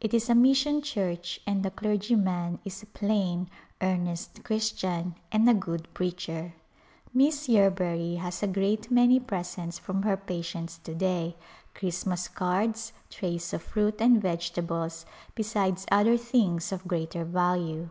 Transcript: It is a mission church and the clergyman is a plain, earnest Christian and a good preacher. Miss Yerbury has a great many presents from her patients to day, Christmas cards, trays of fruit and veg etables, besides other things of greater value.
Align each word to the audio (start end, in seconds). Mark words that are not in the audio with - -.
It 0.00 0.14
is 0.14 0.30
a 0.30 0.34
mission 0.34 0.80
church 0.80 1.40
and 1.46 1.62
the 1.62 1.70
clergyman 1.70 2.58
is 2.64 2.82
a 2.82 2.86
plain, 2.86 3.50
earnest 3.82 4.42
Christian 4.42 5.14
and 5.30 5.46
a 5.46 5.52
good 5.52 5.92
preacher. 5.92 6.54
Miss 7.12 7.50
Yerbury 7.50 8.16
has 8.16 8.42
a 8.42 8.46
great 8.46 8.90
many 8.90 9.20
presents 9.20 9.78
from 9.78 10.04
her 10.04 10.16
patients 10.16 10.78
to 10.84 10.94
day, 10.94 11.36
Christmas 11.74 12.28
cards, 12.28 12.94
trays 13.10 13.52
of 13.52 13.62
fruit 13.62 13.96
and 14.00 14.22
veg 14.22 14.38
etables, 14.38 15.04
besides 15.34 15.84
other 15.92 16.16
things 16.16 16.72
of 16.72 16.88
greater 16.88 17.26
value. 17.26 17.90